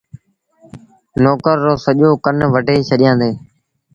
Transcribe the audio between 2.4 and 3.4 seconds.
وڍي ڇڏيآندي۔